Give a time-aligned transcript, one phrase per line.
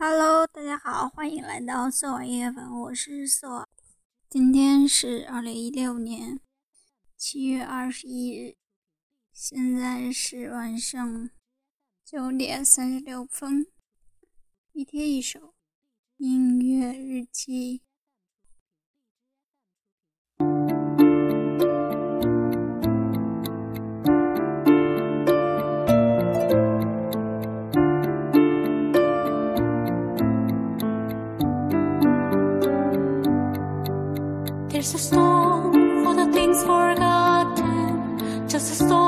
[0.00, 3.68] Hello，大家好，欢迎来到色网音乐粉，我是色网。
[4.30, 6.38] 今天是二零一六年
[7.16, 8.54] 七月二十一日，
[9.32, 11.30] 现在是晚上
[12.04, 13.66] 九点三十六分。
[14.72, 15.56] 一天一首
[16.18, 17.82] 音乐日记。
[34.78, 39.07] There's a storm for the things forgotten, just a storm.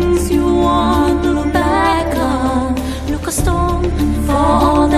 [0.00, 2.74] things you want to look back on.
[3.12, 3.84] Look a storm
[4.26, 4.89] for all.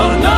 [0.00, 0.29] Allah.